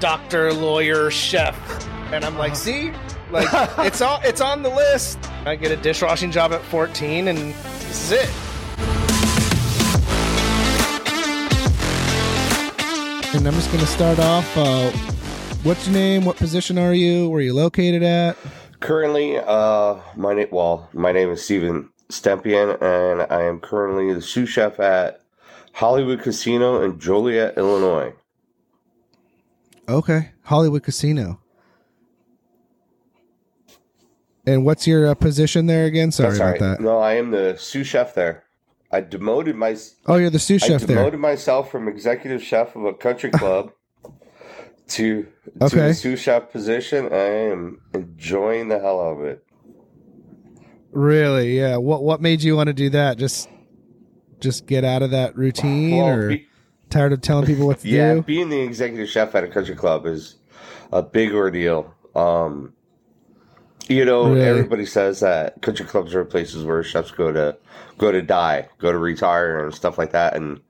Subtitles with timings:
[0.00, 1.56] doctor, lawyer, chef,
[2.12, 2.92] and I'm like, see,
[3.30, 5.18] like it's all it's on the list.
[5.44, 8.30] I get a dishwashing job at 14, and this is it.
[13.34, 14.56] And I'm just going to start off.
[14.56, 14.90] Uh,
[15.62, 16.24] what's your name?
[16.24, 17.28] What position are you?
[17.28, 18.36] Where are you located at?
[18.80, 24.22] Currently, uh, my name well, my name is Steven Stempien, and I am currently the
[24.22, 25.20] sous chef at
[25.72, 28.14] Hollywood Casino in Joliet, Illinois.
[29.88, 31.40] Okay, Hollywood Casino.
[34.46, 36.12] And what's your uh, position there again?
[36.12, 36.60] Sorry That's about right.
[36.60, 36.80] that.
[36.80, 38.44] No, I am the sous chef there.
[38.92, 39.76] I demoted my
[40.06, 40.96] Oh, you're the sous chef I there.
[40.98, 43.72] demoted myself from executive chef of a country club
[44.88, 45.24] to
[45.58, 45.88] to Okay.
[45.88, 47.06] the sous chef position.
[47.12, 47.16] I
[47.50, 49.44] am enjoying the hell out of it.
[50.92, 51.58] Really?
[51.58, 51.76] Yeah.
[51.78, 53.18] What What made you want to do that?
[53.18, 53.48] Just
[54.38, 56.46] Just get out of that routine, Well, or be-
[56.90, 58.16] tired of telling people what to yeah, do?
[58.16, 60.36] Yeah, being the executive chef at a country club is
[60.92, 61.92] a big ordeal.
[62.14, 62.72] Um,
[63.88, 64.42] you know, Really?
[64.46, 67.56] everybody says that country clubs are places where chefs go to
[67.98, 70.34] go to die, go to retire, and stuff like that.
[70.36, 70.60] And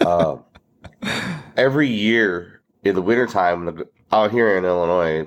[0.00, 0.36] uh,
[1.56, 3.82] every year in the wintertime,
[4.12, 5.26] out here in Illinois,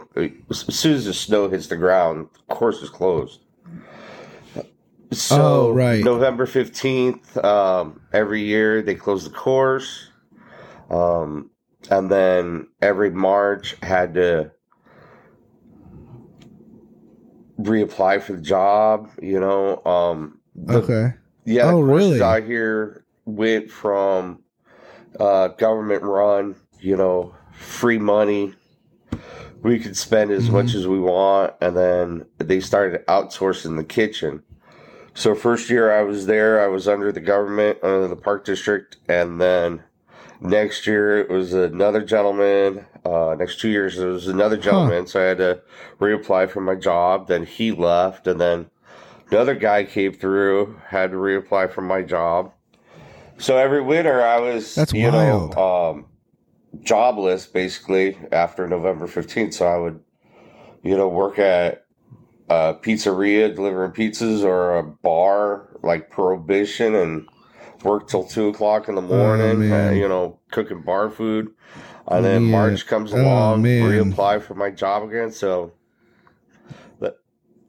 [0.50, 3.42] as soon as the snow hits the ground, the course is closed.
[5.12, 6.04] So Oh, right.
[6.04, 10.10] November fifteenth, um, every year they close the course,
[10.94, 11.50] um,
[11.90, 14.52] and then every March had to
[17.60, 19.10] reapply for the job.
[19.22, 21.14] You know, um, the- Okay.
[21.46, 22.22] yeah, Oh, really?
[22.22, 24.40] out here went from
[25.20, 28.54] uh, government run, you know, free money.
[29.62, 30.54] We could spend as Mm-hmm.
[30.54, 34.44] much as we want, and then they started outsourcing the kitchen.
[35.14, 38.98] So first year I was there, I was under the government, under the park district,
[39.08, 39.84] and then
[40.44, 42.86] next year it was another gentleman.
[43.06, 45.62] Uh, next two years it was another gentleman, so I had to
[46.00, 47.28] reapply for my job.
[47.28, 48.70] Then he left, and then
[49.32, 52.54] another guy came through, had to reapply for my job.
[53.38, 55.56] So every winter I was, That's you wild.
[55.56, 56.06] know, um,
[56.82, 59.56] jobless basically after November fifteenth.
[59.56, 60.00] So I would,
[60.84, 61.86] you know, work at
[62.50, 67.28] a pizzeria delivering pizzas or a bar like Prohibition and
[67.84, 69.72] work till two o'clock in the morning.
[69.72, 71.54] uh, you know, cooking bar food.
[72.08, 72.52] And then Yeah.
[72.52, 74.12] March comes Oh, along, man.
[74.12, 75.32] reapply for my job again.
[75.32, 75.74] So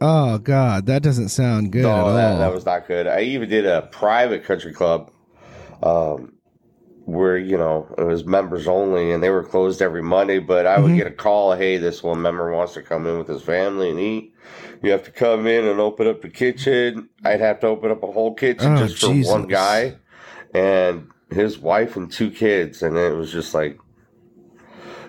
[0.00, 2.14] Oh God, that doesn't sound good at no, all.
[2.14, 3.06] that, that was not good.
[3.06, 5.10] I even did a private country club,
[5.82, 6.34] um,
[7.06, 10.40] where you know it was members only, and they were closed every Monday.
[10.40, 10.96] But I would Mhm.
[10.96, 14.00] get a call, "Hey, this one member wants to come in with his family and
[14.00, 14.34] eat."
[14.82, 17.08] You have to come in and open up the kitchen.
[17.24, 19.32] I'd have to open up a whole kitchen Oh, just for Jesus.
[19.32, 19.94] one guy
[20.54, 23.78] and his wife and two kids, and it was just like,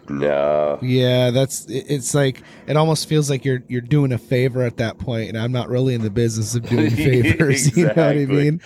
[0.08, 0.78] no.
[0.84, 5.00] Yeah, that's it's like it almost feels like you're you're doing a favor at that
[5.00, 7.76] point, and I'm not really in the business of doing favors.
[7.78, 8.62] You know what I mean?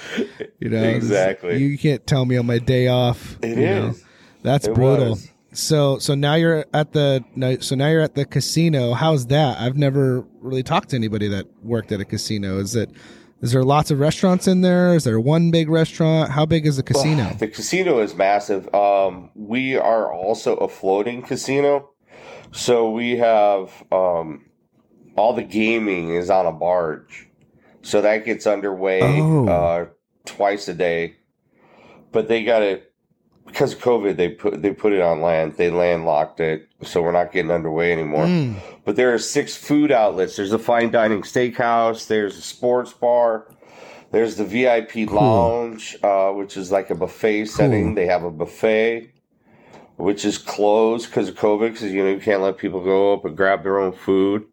[0.60, 1.58] You know, Exactly.
[1.58, 3.38] You can't tell me on my day off.
[3.42, 4.02] It you is.
[4.02, 4.06] know.
[4.44, 5.12] That's It brutal.
[5.12, 5.30] was.
[5.54, 7.24] So so now you're at the
[7.62, 8.94] so now you're at the casino.
[8.94, 9.60] How's that?
[9.60, 12.60] I've never really talked to anybody that worked at a casino.
[12.60, 12.92] Is it
[13.42, 14.96] is there lots of restaurants in there?
[14.96, 16.32] Is there one big restaurant?
[16.32, 17.34] How big is the casino?
[17.40, 18.74] The casino is massive.
[18.74, 21.90] Um, we are also a floating casino,
[22.52, 24.46] so we have um,
[25.16, 27.28] all the gaming is on a barge,
[27.82, 29.48] so that gets underway Oh.
[29.48, 29.86] uh,
[30.26, 31.16] twice a day.
[32.12, 32.89] But they got it
[33.50, 34.16] because of COVID.
[34.16, 35.56] They put they put it on land.
[35.58, 38.26] They landlocked it, so we're not getting underway anymore.
[38.26, 38.56] Mm.
[38.86, 40.36] But there are six food outlets.
[40.36, 42.08] There's a fine dining steakhouse.
[42.08, 43.46] There's a sports bar.
[44.12, 45.18] There's the VIP Cool.
[45.22, 47.94] lounge, uh, which is like a buffet setting.
[47.96, 49.12] They have a buffet,
[49.98, 53.26] which is closed because of COVID, because you know you can't let people go up
[53.26, 54.46] and grab their own food.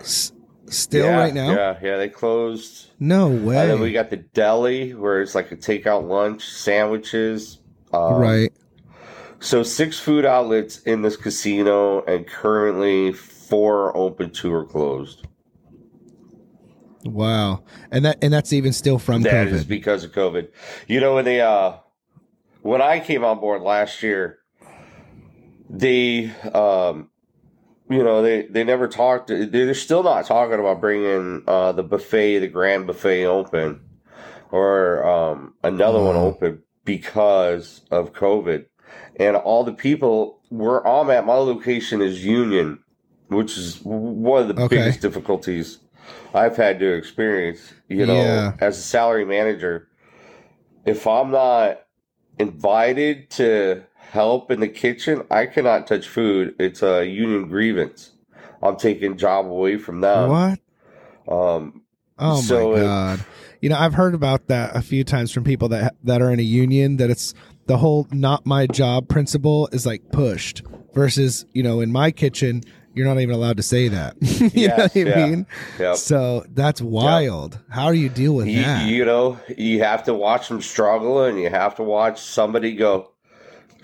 [0.00, 0.32] S-
[0.66, 1.52] still Yeah, right now?
[1.52, 2.90] Yeah, yeah, they closed.
[3.00, 3.66] No And way.
[3.66, 7.58] then we got the deli, where it's like a takeout lunch, sandwiches.
[7.94, 8.52] Um, right.
[9.40, 15.26] So six food outlets in this casino, and currently four are open, two are closed.
[17.04, 17.62] Wow.
[17.90, 19.52] And that and that's even still from That COVID.
[19.52, 20.48] is because of COVID.
[20.88, 21.74] You know, when they uh
[22.62, 24.38] when I came on board last year,
[25.68, 27.10] they um
[27.90, 31.82] you know, they they never talked they- they're still not talking about bringing uh the
[31.82, 33.80] buffet, the grand buffet open
[34.50, 38.66] or um another one open because of COVID.
[39.16, 42.80] And all the people where I'm at my location is Union,
[43.28, 44.76] which is one of the Okay.
[44.78, 45.78] biggest difficulties
[46.34, 48.52] I've had to experience, you know, Yeah.
[48.60, 49.88] as a salary manager.
[50.86, 51.80] If I'm not
[52.38, 56.54] invited to help in the kitchen, I cannot touch food.
[56.58, 58.12] It's a union grievance.
[58.62, 60.28] I'm taking job away from them.
[60.30, 60.58] what?
[61.28, 61.82] Um,
[62.18, 63.26] Oh So my god!
[63.64, 66.38] You know, I've heard about that a few times from people that that are in
[66.38, 66.98] a union.
[66.98, 67.32] That it's
[67.64, 70.60] the whole "not my job" principle is like pushed.
[70.92, 72.60] Versus, you know, in my kitchen,
[72.92, 74.16] you're not even allowed to say that.
[74.54, 75.26] you know what I yeah.
[75.26, 75.46] mean?
[75.94, 77.58] So that's wild.
[77.70, 78.86] How do you deal with you, that?
[78.86, 83.13] you know, you have to watch them struggle and you have to watch somebody go,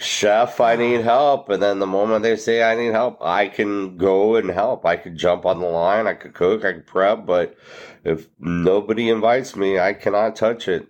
[0.01, 1.51] Chef, I need help.
[1.51, 4.87] And then the moment they say I need help, I can go and help.
[4.87, 7.55] I could jump on the line, I could cook, I could prep, but
[8.03, 10.89] if nobody invites me, I cannot touch it.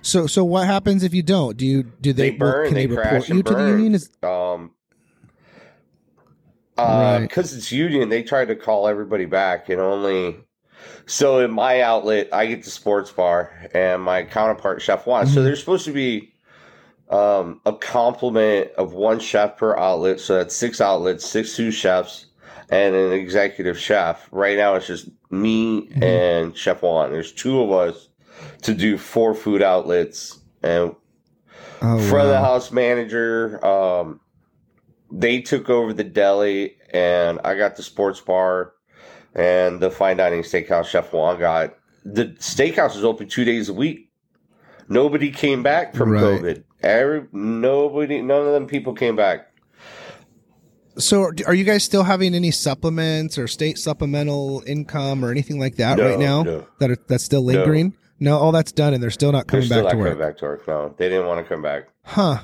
[0.00, 1.56] so, so what happens if you don't?
[1.58, 3.60] Do you do they, They burn, can they they, crash report and you to the
[3.60, 3.68] burn.
[3.68, 3.94] union?
[3.94, 4.70] Is, Um,
[6.78, 7.28] uh, Right.
[7.28, 10.36] because it's union, they try to call everybody back, and only.
[11.04, 15.26] So in my outlet, I get the sports bar, and my counterpart chef Juan.
[15.26, 15.44] So Mhm.
[15.44, 16.32] there's supposed to be
[17.10, 20.20] um, a complement of one chef per outlet.
[20.20, 22.26] So that's six outlets, six sous chefs,
[22.70, 24.28] and an executive chef.
[24.32, 26.02] Right now, it's just me Mhm.
[26.02, 27.12] and Chef Juan.
[27.12, 28.08] There's two of us
[28.62, 30.94] to do four food outlets, and
[31.82, 33.64] oh, front of the house manager.
[33.64, 34.20] Um,
[35.12, 38.72] they took over the deli, and I got the sports bar,
[39.34, 40.86] and the fine dining steakhouse.
[40.86, 41.74] Chef Juan got
[42.04, 44.10] the steakhouse is open two days a week.
[44.88, 46.22] Nobody came back from Right.
[46.22, 46.62] COVID.
[46.86, 49.48] Every nobody, none of them people came back.
[50.98, 55.76] So, are you guys still having any supplements or state supplemental income or anything like
[55.76, 56.42] that No, right now?
[56.42, 56.66] no.
[56.78, 57.94] That are, that's still lingering?
[58.18, 58.38] No.
[58.38, 60.18] all that's done, and they're still not They're coming still back not to work.
[60.18, 60.66] back to work.
[60.68, 61.88] No, they didn't want to come back.
[62.04, 62.38] Huh?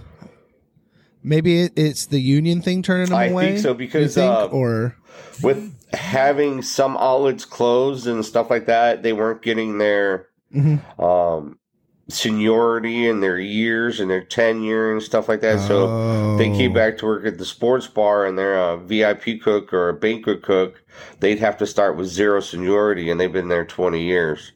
[1.23, 3.47] Maybe it, it's the union thing turning them I away.
[3.53, 4.31] think so because think?
[4.31, 4.97] uh, or
[5.43, 10.81] with having some outlets closed and stuff like that, they weren't getting their Mhm.
[11.00, 11.59] um,
[12.08, 15.60] seniority and their years and their tenure and stuff like that.
[15.60, 16.75] So they came Oh.
[16.75, 20.43] back to work at the sports bar and they're a VIP cook or a banquet
[20.43, 20.82] cook.
[21.20, 24.52] They'd have to start with zero seniority and they've been there 20 years.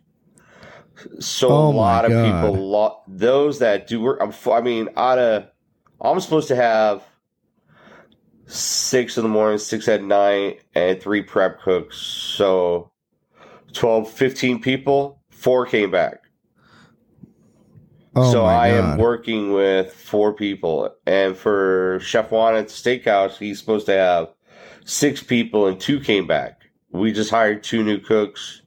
[1.21, 2.43] So Oh a lot of God.
[2.53, 5.47] people, those that do work, I'm I mean, out of,
[6.01, 7.03] I'm supposed to have
[8.47, 11.97] six in the morning, six at night, and three prep cooks.
[11.99, 12.91] So
[13.73, 16.23] 12, 15 people, four came back.
[18.17, 20.91] Oh so I am working with four people.
[21.07, 24.29] And for Chef Juan at the steakhouse, he's supposed to have
[24.85, 26.63] six people and two came back.
[26.91, 28.63] We just hired two new cooks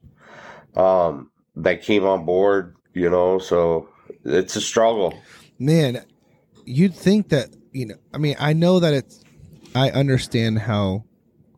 [0.76, 3.88] um, that came on board, you know, so
[4.24, 5.14] it's a struggle.
[5.58, 6.04] man
[6.66, 9.22] you'd think that you know i mean i know that it's
[9.74, 11.04] i understand how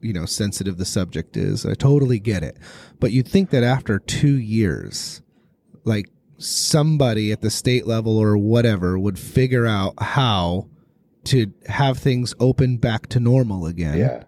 [0.00, 2.56] you know sensitive the subject is i totally get it
[3.00, 5.22] but you'd think that after two years
[5.84, 6.06] like
[6.42, 10.68] somebody at the state level or whatever would figure out how
[11.24, 14.24] to have things open back to normal again Yeah.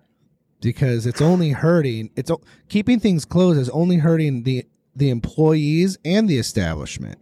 [0.60, 2.30] because it's only hurting it's
[2.68, 4.64] keeping things closed is only hurting the
[4.94, 7.18] the employees and the establishment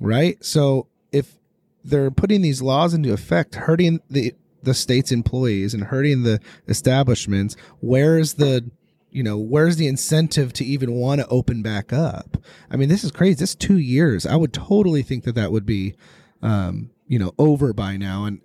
[0.00, 1.36] right so if
[1.84, 4.34] they're putting these laws into effect hurting the
[4.64, 8.68] the state's employees and hurting the establishments where's the
[9.12, 12.38] you know where's the incentive to even want to open back up
[12.70, 15.52] i mean this is crazy this is two years i would totally think that that
[15.52, 15.94] would be
[16.42, 18.40] um you know over by now and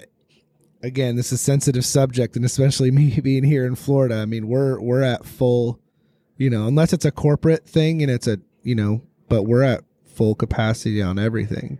[0.81, 4.15] again, this is a sensitive subject, and especially me being here in Florida.
[4.15, 5.79] I mean, we're we're at full,
[6.37, 9.83] you know, unless it's a corporate thing and it's a you know, but we're at
[10.05, 11.79] full capacity on everything.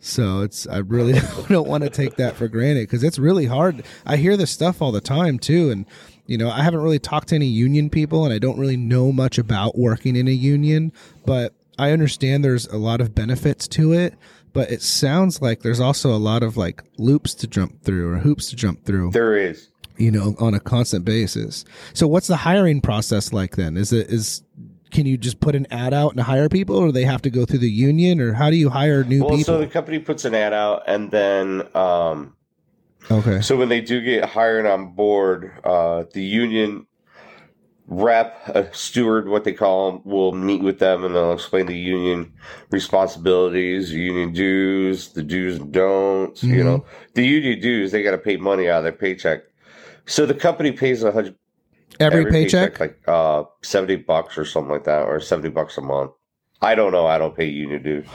[0.00, 3.84] So it's I really don't want to take that for granted because it's really hard.
[4.06, 5.86] I hear this stuff all the time too, and
[6.28, 9.10] you know, I haven't really talked to any union people, and I don't really know
[9.10, 10.92] much about working in a union,
[11.26, 14.14] but I understand there's a lot of benefits to it
[14.54, 18.16] but it sounds like there's also a lot of like loops to jump through or
[18.18, 19.10] hoops to jump through.
[19.10, 19.68] There is.
[19.98, 21.64] you know on a constant basis.
[21.92, 23.76] So what's the hiring process like then?
[23.76, 24.42] Is it is
[24.90, 27.44] can you just put an ad out and hire people or they have to go
[27.44, 29.44] through the union or how do you hire new Well, people?
[29.44, 32.34] so the company puts an ad out, and then um,
[33.10, 36.86] okay so when they do get hired on board, uh, the union
[37.86, 41.76] rep, a steward, what they call them, will meet with them, and they'll explain the
[41.76, 42.32] union
[42.70, 46.42] responsibilities, union dues, the do's and don'ts.
[46.42, 46.64] You Mhm.
[46.64, 49.42] know, the union dues they got to pay money out of their paycheck.
[50.06, 51.36] So the company pays a hundred
[52.00, 56.12] every, paycheck, like uh seventy bucks or something like that, or seventy bucks a month.
[56.60, 57.06] I don't know.
[57.06, 58.06] I don't pay union dues.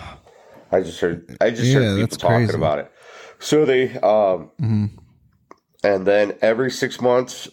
[0.72, 1.38] I just heard.
[1.40, 2.56] I just Yeah, heard people talking crazy.
[2.56, 2.92] about it.
[3.44, 4.90] So they um Mhm.
[5.84, 7.50] and then every six months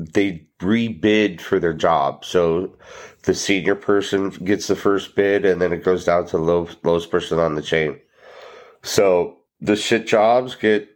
[0.00, 2.24] they rebid for their job.
[2.24, 2.76] So
[3.22, 6.68] the senior person gets the first bid, and then it goes down to the low,
[6.82, 8.00] lowest person on the chain.
[8.82, 10.88] So the shit jobs get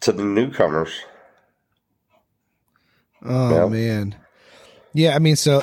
[0.00, 0.90] to the newcomers.
[3.24, 3.70] Oh Yep.
[3.70, 4.16] man.
[4.96, 5.62] Yeah, I mean, so,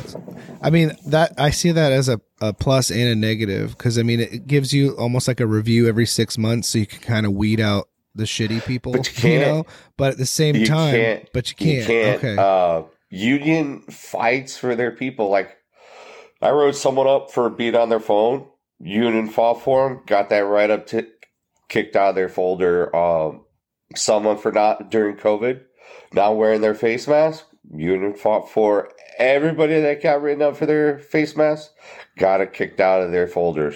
[0.61, 4.03] I mean that I see that as a, a plus and a negative because I
[4.03, 7.25] mean it gives you almost like a review every six months, so you can kind
[7.25, 8.91] of weed out the shitty people.
[8.91, 9.65] But you can't- know.
[9.97, 11.79] But at the same You time, but you can't.
[11.79, 12.17] You can't.
[12.23, 12.35] Okay.
[12.37, 15.29] Uh, union fights for their people.
[15.29, 15.57] Like
[16.41, 18.47] I wrote someone up for being on their phone.
[18.79, 20.01] Union fought for him.
[20.05, 21.07] Got that right up to
[21.69, 22.95] kicked out of their folder.
[22.95, 23.45] Um,
[23.95, 25.61] someone for not during COVID,
[26.13, 27.45] not wearing their face mask.
[27.71, 31.71] Union fought for everybody that got written up for their face mask.
[32.17, 33.75] Got it kicked out of their folders.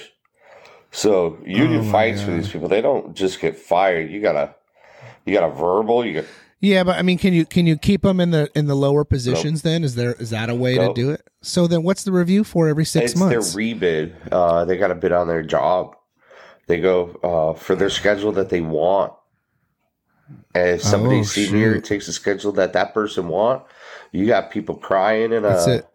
[0.92, 2.68] So union Oh fights for these people.
[2.68, 4.10] They don't just get fired.
[4.10, 4.56] You gotta,
[5.26, 6.06] you got a verbal.
[6.06, 6.26] You got
[6.60, 9.06] yeah, but I mean, can you can you keep them in the in the lower
[9.06, 9.62] positions?
[9.62, 10.96] Then is there is that a way Nope.
[10.96, 11.28] to do it?
[11.42, 13.54] So then, what's the review for every six it's months?
[13.54, 14.16] their rebid.
[14.32, 15.96] Uh, they got a bid on their job.
[16.66, 19.14] They go uh, for their schedule that they want.
[20.54, 21.84] And if somebody Oh, senior shoot.
[21.86, 23.64] takes a schedule that that person want,
[24.12, 25.88] you got people crying in a it.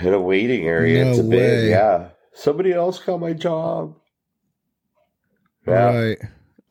[0.00, 1.04] in a waiting area.
[1.04, 1.70] No it's a way.
[1.70, 3.94] Yeah, somebody else got my job.
[5.66, 6.18] Yeah, Right.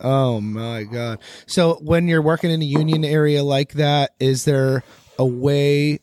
[0.00, 1.20] Oh my god.
[1.46, 4.82] So when you're working in a union area like that, is there
[5.18, 6.00] a way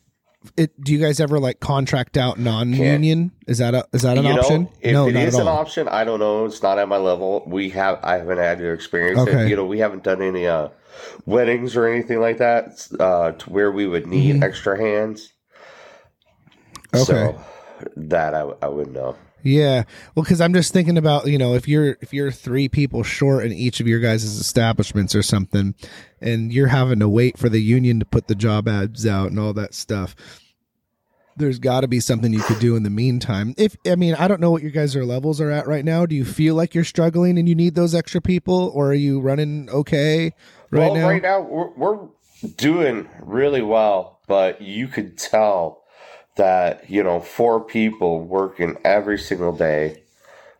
[0.56, 3.32] it do you guys ever like contract out non-union?
[3.46, 4.62] Is that a is that an you option?
[4.64, 6.44] know, if no, it is an option, I don't know.
[6.46, 7.42] It's not at my level.
[7.46, 9.20] We have I haven't had the experience.
[9.20, 9.48] Okay.
[9.48, 10.68] You know, we haven't done any uh,
[11.26, 14.42] weddings or anything like that uh, to where we would need Mhm.
[14.44, 15.32] extra hands.
[16.94, 17.04] Okay.
[17.04, 17.40] So
[17.96, 19.16] that I, I would know.
[19.42, 19.84] Yeah.
[20.14, 23.44] Well, cuz I'm just thinking about, you know, if you're if you're 3 people short
[23.44, 25.74] in each of your guys' establishments or something
[26.20, 29.38] and you're having to wait for the union to put the job ads out and
[29.38, 30.14] all that stuff.
[31.36, 33.54] There's got to be something you could do in the meantime.
[33.56, 36.04] If I mean, I don't know what your guys' are levels are at right now.
[36.04, 39.18] Do you feel like you're struggling and you need those extra people, or are you
[39.18, 40.34] running okay
[40.70, 41.08] right well, now?
[41.08, 42.08] right now we're, we're
[42.56, 45.81] doing really well, but you could tell
[46.36, 50.02] that you know four people working every single day,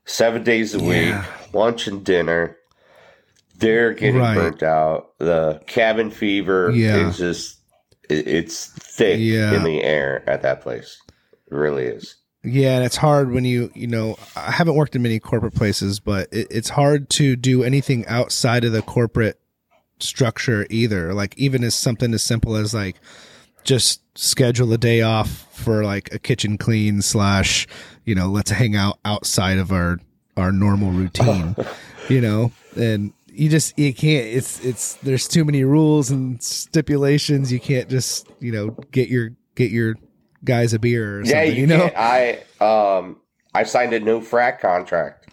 [0.05, 1.19] seven days a Yeah.
[1.21, 2.57] week, lunch and dinner.
[3.59, 4.35] They're getting Right.
[4.35, 5.17] burnt out.
[5.19, 7.09] The cabin fever Yeah.
[7.09, 7.59] is just
[8.09, 9.55] it's thick Yeah.
[9.55, 10.99] in the air at that place.
[11.51, 12.17] It really is.
[12.45, 16.01] Yeah, and it's hard when you you know I haven't worked in many corporate places,
[16.01, 19.39] but it, it's hard to do anything outside of the corporate
[20.01, 21.15] structure either.
[21.15, 22.97] Like even as something as simple as like
[23.65, 27.67] just schedule a day off for like a kitchen clean slash
[28.05, 29.99] you know let's hang out outside of our
[30.37, 31.55] our normal routine,
[32.09, 37.51] you know, and you just you can't it's it's there's too many rules and stipulations
[37.51, 39.97] you can't just you know get your get your
[40.45, 41.91] guys a beer or Yeah, you, you, know.
[41.97, 43.17] I um
[43.55, 45.29] I signed a no frack contract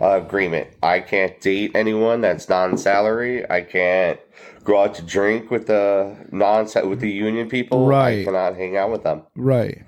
[0.00, 0.68] uh, agreement.
[0.82, 3.48] I can't date anyone that's non-salary.
[3.48, 4.18] I can't
[4.64, 7.86] go out to drink with the non with the union people.
[7.86, 8.20] Right.
[8.20, 9.22] I cannot hang out with them.
[9.36, 9.84] Right.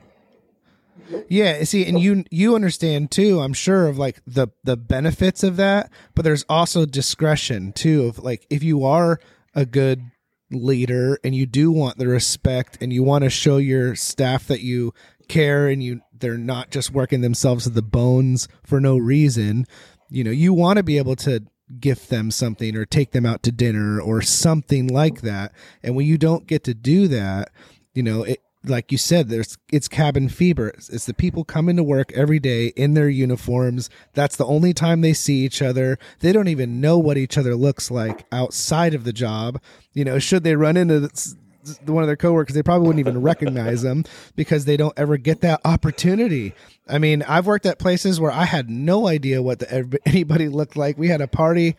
[1.28, 5.56] Yeah, see, and you you understand too, I'm sure of like the the benefits of
[5.56, 9.20] that, but there's also discretion too of like if you are
[9.54, 10.02] a good
[10.50, 14.60] leader and you do want the respect and you want to show your staff that
[14.60, 14.94] you
[15.28, 19.66] care and you they're not just working themselves to the bones for no reason,
[20.08, 21.44] you know, you want to be able to
[21.80, 25.52] gift them something or take them out to dinner or something like that.
[25.82, 27.50] And when you don't get to do that,
[27.94, 30.68] you know, it like you said, there's it's cabin fever.
[30.68, 33.90] It's, it's the people coming to work every day in their uniforms.
[34.14, 35.98] That's the only time they see each other.
[36.20, 39.60] They don't even know what each other looks like outside of the job.
[39.92, 41.10] You know, should they run into
[41.86, 44.04] one of their coworkers, they probably wouldn't even recognize them
[44.36, 46.54] because they don't ever get that opportunity.
[46.88, 50.76] I mean, I've worked at places where I had no idea what the, anybody looked
[50.76, 50.98] like.
[50.98, 51.76] We had a party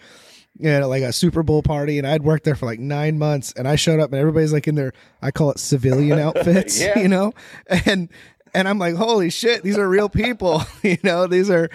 [0.57, 3.51] you know, like a Super Bowl party, and I'd worked there for like nine months,
[3.57, 6.97] and I showed up, and everybody's like in their, I call it civilian outfits, Yeah.
[6.97, 7.33] you know,
[7.67, 8.07] and
[8.53, 11.69] and I'm like, holy shit, these are real people, you know, these are,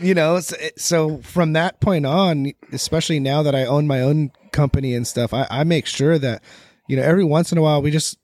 [0.00, 4.32] you know, so, so from that point on, especially now that I own my own
[4.50, 6.42] company and stuff, I, I make sure that,
[6.90, 8.18] you know, every once in a while we just,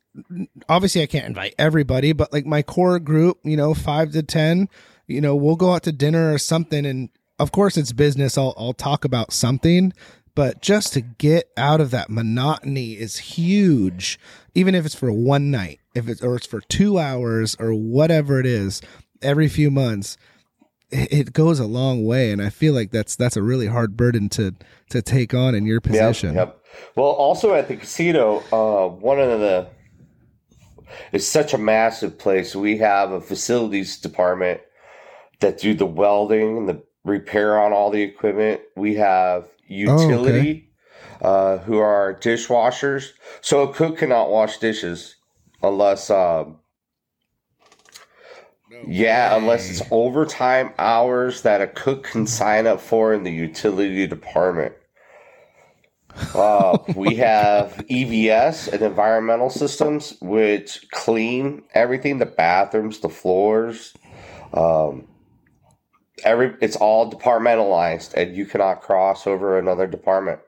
[0.69, 4.69] obviously I can't invite everybody, but like my core group, you know, five to ten,
[5.07, 8.37] you know, we'll go out to dinner or something, and of course it's business.
[8.37, 9.93] I'll I'll talk about something,
[10.35, 14.19] but just to get out of that monotony is huge.
[14.57, 18.41] Even if it's for one night, if it's or it's for two hours or whatever
[18.41, 18.83] it is,
[19.23, 20.17] every few months,
[20.91, 22.33] it, goes a long way.
[22.33, 24.55] And I feel like that's that's a really hard burden to
[24.91, 26.35] to take on in your position.
[26.35, 26.65] Yep, yep.
[26.95, 29.69] Well, also at the casino, uh, one of the
[31.13, 32.55] it's such a massive place.
[32.55, 34.61] We have a facilities department
[35.41, 38.61] that do the welding and the repair on all the equipment.
[38.77, 40.71] We have utility.
[41.21, 43.11] uh, who are dishwashers.
[43.41, 45.17] So a cook cannot wash dishes
[45.63, 46.59] unless, um,
[48.87, 54.07] yeah, unless it's overtime hours that a cook can sign up for in the utility
[54.07, 54.75] department.
[56.35, 63.93] Uh, we have EVS and environmental systems, which clean everything the bathrooms, the floors.
[64.55, 65.07] Um,
[66.25, 70.41] every it's all departmentalized, and you cannot cross over another department.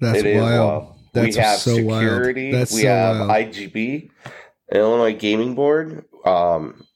[0.00, 0.82] That's It is wild.
[0.84, 0.96] wild.
[1.14, 2.50] That's we have so security.
[2.52, 2.60] wild.
[2.60, 3.30] That's we so have wild.
[3.30, 4.10] IGB,
[4.72, 6.04] Illinois Gaming Board.
[6.24, 6.86] Um,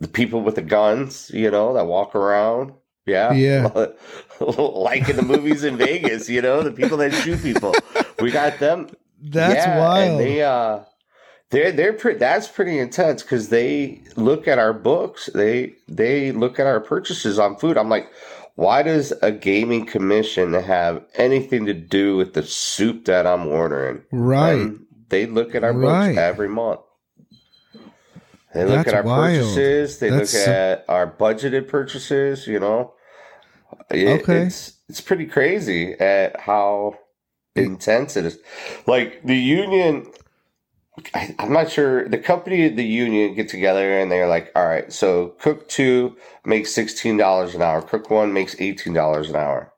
[0.00, 2.72] the people with the guns, you know, that walk around.
[3.06, 3.68] Yeah, Yeah.
[4.40, 7.74] like in the movies in Vegas, you know, the people that shoot people.
[8.20, 8.88] We got them.
[9.22, 10.10] That's Yeah, wild.
[10.10, 10.80] And they uh,
[11.50, 12.18] they're they're pretty.
[12.18, 15.30] That's pretty intense because they look at our books.
[15.34, 17.78] They they look at our purchases on food.
[17.78, 18.10] I'm like,
[18.56, 24.02] why does a gaming commission have anything to do with the soup that I'm ordering?
[24.10, 24.58] right.
[24.58, 26.08] And they look at our Right.
[26.08, 26.80] books every month.
[28.56, 29.34] They look That's at our wild.
[29.36, 29.98] purchases.
[29.98, 32.46] They That's look so- at our budgeted purchases.
[32.46, 32.94] You know,
[33.90, 34.38] It- Okay.
[34.46, 36.94] it's it's pretty crazy at how
[37.54, 38.38] intense it is.
[38.86, 40.06] Like the union,
[41.14, 42.08] I, I'm not sure.
[42.08, 46.72] The company, the union, get together and they're like, "All right, so cook two makes
[46.72, 47.82] sixteen dollars an hour.
[47.82, 49.70] Cook one makes eighteen dollars an hour."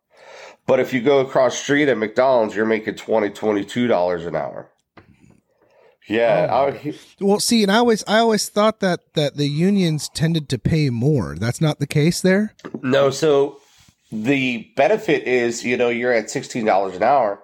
[0.68, 4.70] But if you go across street at McDonald's, you're making 20 dollars an hour.
[6.08, 6.54] Yeah, Oh.
[6.54, 10.48] out he- Well, see, and I always I always thought that that the unions tended
[10.48, 11.36] to pay more.
[11.38, 12.54] That's not the case there.
[12.82, 13.10] no.
[13.10, 13.60] So
[14.10, 17.42] the benefit is, you know, you're at sixteen dollars an hour,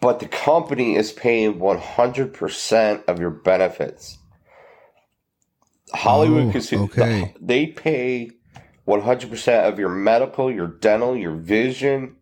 [0.00, 4.18] but the company is paying one hundred percent of your benefits.
[5.92, 7.34] Hollywood Oh, Casino, okay.
[7.40, 8.30] they pay
[8.84, 12.16] one hundred percent of your medical, your dental, your vision.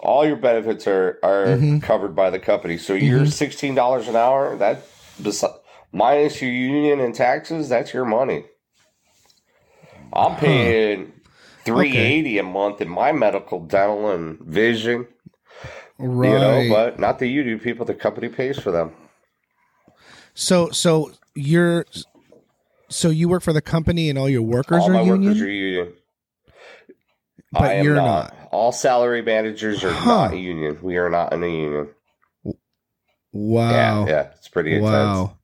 [0.00, 1.82] All your benefits are are Mhm.
[1.82, 2.76] covered by the company.
[2.78, 3.32] So you're Mhm.
[3.32, 4.56] sixteen dollars an hour.
[4.56, 4.82] That
[5.92, 8.44] minus your union and taxes, that's your money.
[10.12, 11.12] I'm paying
[11.64, 15.06] three eighty a month in my medical, dental, and vision.
[15.98, 16.28] Right.
[16.30, 17.86] You know, but not the union people.
[17.86, 18.92] The company pays for them.
[20.34, 21.86] so so you're
[22.90, 25.42] so you work for the company and all your workers All are my union, workers
[25.42, 25.92] are union.
[27.52, 28.04] but you're not.
[28.34, 28.45] not.
[28.56, 30.28] All salary managers are Huh.
[30.28, 30.78] not a union.
[30.82, 31.88] We are not in a union.
[33.32, 34.06] Wow.
[34.06, 34.92] Yeah, yeah, it's pretty intense.
[34.92, 35.38] Wow.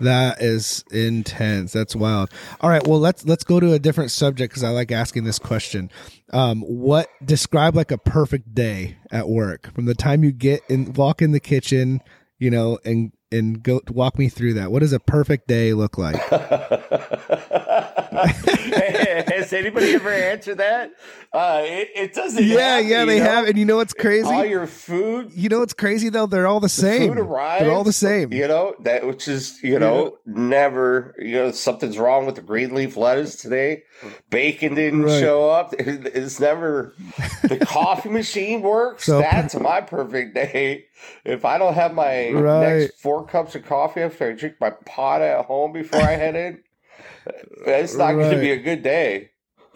[0.00, 1.72] That is intense.
[1.72, 2.30] That's wild.
[2.60, 5.38] All right, well let's let's go to a different subject because I like asking this
[5.38, 5.90] question.
[6.32, 10.92] Um, what describe like a perfect day at work from the time you get in,
[10.92, 12.00] walk in the kitchen,
[12.38, 14.70] you know, and and go walk me through that.
[14.70, 16.20] What does a perfect day look like?
[19.56, 20.92] Anybody ever answer that?
[21.32, 22.42] Uh, it, it doesn't.
[22.44, 23.24] yeah, happen, yeah, they know?
[23.24, 24.26] have, and you know what's crazy?
[24.28, 26.26] All your food you know what's crazy though?
[26.26, 27.08] They're all the same.
[27.08, 27.62] food arrives.
[27.64, 28.32] They're all the same.
[28.32, 31.14] You know that, which is you know never.
[31.18, 33.82] You know something's wrong with the green leaf lettuce today.
[34.30, 35.20] Bacon didn't Right.
[35.20, 35.74] show up.
[35.78, 36.94] It's never.
[37.42, 39.04] The coffee machine works.
[39.04, 40.84] So- That's my perfect day.
[41.24, 42.60] If I don't have my Right.
[42.80, 46.34] next four cups of coffee after I drink my pot at home before I head
[46.36, 46.62] in,
[47.66, 49.30] it's not going to be a good day.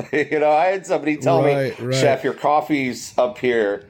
[0.12, 1.94] you know, I had somebody tell Right, me, right.
[1.94, 3.86] "Chef, your coffee's up here."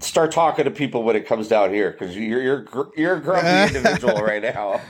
[0.00, 2.66] start talking to people when it comes down here because you're you're
[2.96, 4.80] you're a grumpy individual right now.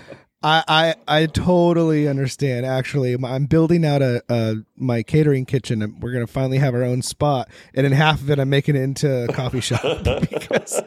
[0.43, 2.67] I, I I totally understand.
[2.67, 6.85] Actually, I'm building out a, a my catering kitchen, and we're gonna finally have our
[6.85, 7.49] own spot.
[7.75, 10.81] And in half of it, I'm making it into a coffee shop because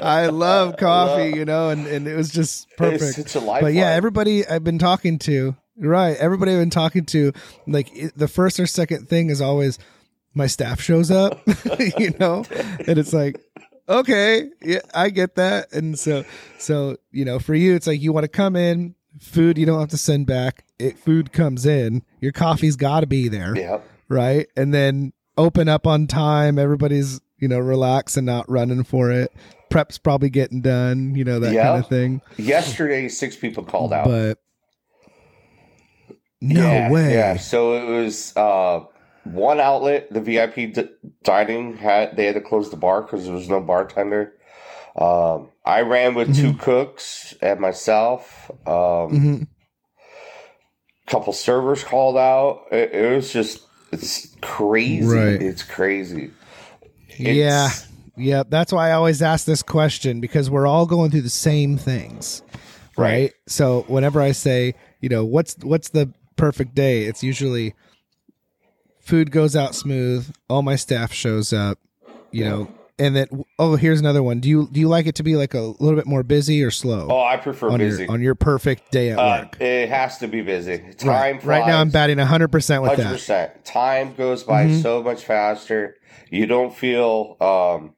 [0.00, 3.02] I love coffee, you know, and, and it was just perfect.
[3.02, 3.60] It's, it's a life.
[3.60, 6.16] but yeah, everybody I've been talking to, right?
[6.16, 7.32] Everybody I've been talking to,
[7.66, 9.78] like it, the first or second thing is always
[10.34, 11.40] my staff shows up,
[11.98, 12.44] you know,
[12.86, 13.40] and it's like,
[13.88, 15.72] okay, yeah, I get that.
[15.72, 16.24] And so,
[16.58, 19.80] so you know, for you, it's like you want to come in, food you don't
[19.80, 20.64] have to send back.
[20.78, 23.80] It food comes in, your coffee's got to be there, yeah.
[24.08, 24.46] right?
[24.56, 26.58] And then open up on time.
[26.58, 29.32] Everybody's you know relaxed and not running for it.
[29.70, 31.64] Prep's probably getting done, you know that Yeah.
[31.64, 32.22] kind of thing.
[32.36, 34.06] Yesterday, six people called out.
[34.06, 34.38] But
[36.40, 37.12] no yeah, way.
[37.14, 37.36] Yeah.
[37.36, 38.80] So it was uh,
[39.24, 40.88] one outlet, the VIP d-
[41.22, 44.34] dining had they had to close the bar because there was no bartender.
[44.96, 46.58] Um, I ran with two Mm-hmm.
[46.60, 48.50] cooks and myself.
[48.66, 49.46] Um, Mhm.
[51.06, 52.64] couple servers called out.
[52.70, 55.06] It, it was just it's crazy.
[55.06, 55.40] Right.
[55.42, 56.30] It's crazy.
[57.16, 57.66] Yeah.
[57.66, 57.84] It's-
[58.16, 61.78] Yeah, that's why I always ask this question because we're all going through the same
[61.78, 62.42] things.
[62.96, 63.10] Right?
[63.12, 63.32] Right.
[63.46, 67.02] So whenever I say, you know, what's what's the perfect day?
[67.04, 67.74] It's usually
[69.00, 71.78] food goes out smooth, all my staff shows up,
[72.30, 72.68] you know,
[73.00, 73.26] And then
[73.60, 74.40] oh, here's another one.
[74.40, 76.70] Do you do you like it to be like a little bit more busy or
[76.72, 77.06] slow?
[77.10, 78.02] Oh, I prefer on busy.
[78.04, 79.60] your on your perfect day at Uh, work.
[79.60, 80.78] it has to be busy.
[80.98, 81.44] Time Right.
[81.44, 83.12] Right now, I'm batting 100 percent with Hundred that.
[83.12, 83.64] percent.
[83.64, 84.82] Time goes by Mhm.
[84.82, 85.94] so much faster.
[86.30, 87.94] You don't feel um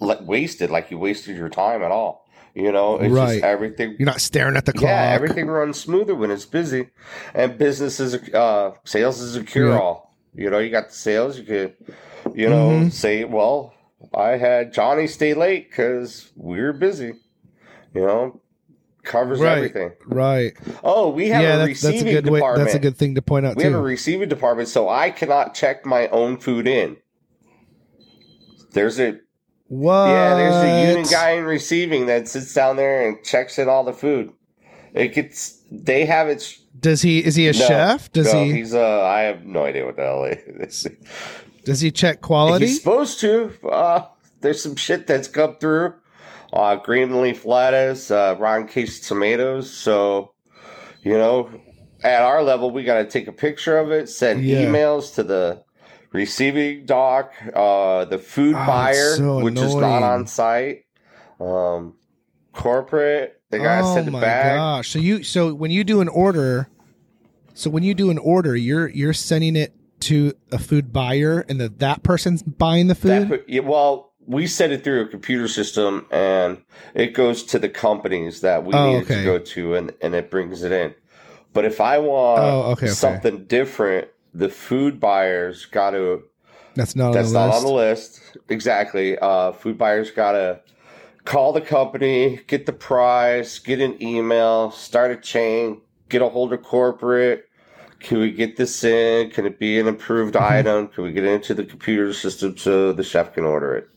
[0.00, 2.19] like wasted, like you wasted your time at all.
[2.54, 3.34] You know, it's Right.
[3.34, 3.96] just everything.
[3.98, 4.88] You're not staring at the clock.
[4.90, 6.88] Yeah, everything runs smoother when it's busy,
[7.34, 10.14] and business is uh, sales is a cure all.
[10.34, 11.38] You know, you got the sales.
[11.38, 11.76] You could,
[12.34, 12.92] you know, Mhm.
[12.92, 13.74] say, well,
[14.14, 17.14] I had Johnny stay late because we are busy.
[17.94, 18.40] You know,
[19.04, 19.56] covers Right.
[19.56, 19.92] everything.
[20.06, 20.52] Right.
[20.84, 22.38] Oh, we have yeah, a that's, that's receiving a good way.
[22.40, 22.66] department.
[22.66, 25.54] That's a good thing to point out We have a receiving department, so I cannot
[25.54, 26.96] check my own food in.
[28.72, 29.18] There's a
[29.70, 30.08] what?
[30.08, 33.84] yeah, there's a union guy in receiving that sits down there and checks in all
[33.84, 34.32] the food.
[34.92, 36.56] It gets they have it.
[36.78, 37.24] Does he?
[37.24, 38.10] Is he a No, chef?
[38.12, 38.52] Does no, he?
[38.52, 40.86] He's uh, I have no idea what the hell it is.
[41.64, 42.66] Does he check quality?
[42.66, 43.52] He's supposed to.
[43.68, 44.06] Uh,
[44.40, 45.94] there's some shit that's come through.
[46.52, 49.70] Uh, green leaf lettuce, uh, rotten case tomatoes.
[49.72, 50.32] So,
[51.02, 51.48] you know,
[52.02, 54.64] at our level, we got to take a picture of it, send Yeah.
[54.64, 55.62] emails to the
[56.12, 60.84] receiving dock, uh, the food Oh, buyer, so which is not on site,
[61.40, 61.94] um,
[62.52, 63.40] corporate.
[63.50, 64.56] They got to oh send it my back.
[64.56, 64.88] gosh!
[64.90, 66.68] So you so when you do an order,
[67.54, 71.60] so when you do an order, you're you're sending it to a food buyer, and
[71.60, 73.28] that that person's buying the food.
[73.28, 76.62] put, yeah, well, we set it through a computer system, and
[76.94, 79.16] it goes to the companies that we Oh, need okay.
[79.16, 80.94] to go to, and, and it brings it in.
[81.52, 82.92] But if I want Oh, okay, okay.
[82.94, 86.22] something different, the food buyers got to.
[86.74, 87.58] that's not That's on the not list.
[87.58, 88.36] on the list.
[88.48, 89.18] Exactly.
[89.18, 90.60] Uh, food buyers got to
[91.24, 96.52] call the company, get the price, get an email, start a chain, get a hold
[96.52, 97.46] of corporate.
[98.00, 99.30] Can we get this in?
[99.30, 100.52] Can it be an approved Mm-hmm.
[100.54, 100.88] item?
[100.88, 103.88] Can we get it into the computer system so the chef can order it?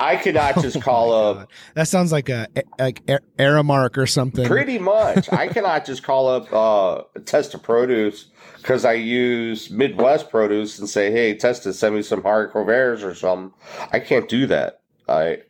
[0.00, 1.48] I cannot just Oh call my up God.
[1.74, 4.46] That sounds like a like Ar- Aramark or something.
[4.46, 5.32] Pretty much.
[5.32, 11.10] I cannot just call up uh, Testa Produce because I use Midwest Produce and say,
[11.12, 13.52] "Hey, test Testa, send me some hardcore bears or something."
[13.92, 14.80] I can't do that.
[15.08, 15.42] I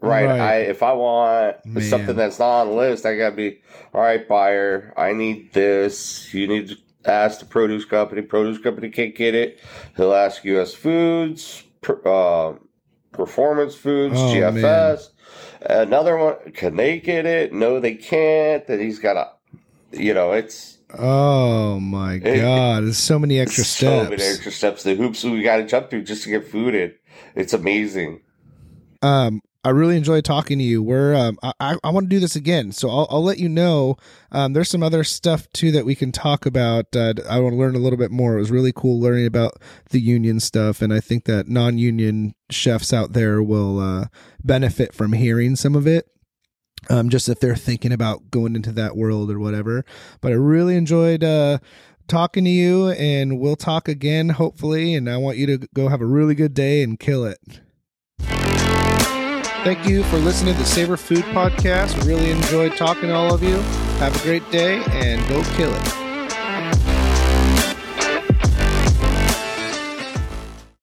[0.00, 0.26] right.
[0.26, 0.40] Right.
[0.40, 1.82] I if I want Man.
[1.82, 3.60] something that's not on the list, I gotta be
[3.92, 4.26] all right.
[4.26, 6.32] Buyer, I need this.
[6.32, 6.76] You need to
[7.10, 8.22] ask the produce company.
[8.22, 9.60] Produce company can't get it.
[9.96, 10.74] He'll ask U.S.
[10.74, 11.64] Foods.
[12.04, 12.54] Uh,
[13.16, 15.08] Performance Foods, Oh, GFS.
[15.62, 17.52] Another one, can they get it?
[17.52, 18.66] No, they can't.
[18.66, 19.30] That he's got a,
[19.98, 22.84] you know, it's Oh my It- god!
[22.84, 24.10] There's so many extra so steps.
[24.10, 24.82] many extra steps.
[24.84, 26.94] The hoops we got to jump through just to get food in.
[27.34, 28.20] It's amazing.
[29.02, 30.80] um i really enjoyed talking to you.
[30.80, 33.48] We're um i i, I want to do this again so I'll, I'll let you
[33.48, 33.96] know
[34.30, 37.58] um there's some other stuff too that we can talk about uh, i want to
[37.58, 38.36] learn a little bit more.
[38.36, 39.54] It was really cool learning about
[39.90, 44.06] the union stuff and i think that non-union chefs out there will uh
[44.44, 46.08] benefit from hearing some of it
[46.88, 49.84] um just if they're thinking about going into that world or whatever.
[50.20, 51.58] But i really enjoyed uh
[52.06, 56.00] talking to you and we'll talk again hopefully and i want you to go have
[56.00, 57.40] a really good day and kill it
[59.66, 62.06] Thank you for listening to the Savor Food Podcast.
[62.06, 63.56] Really enjoyed talking to all of you.
[63.98, 66.05] Have a great day and go kill it.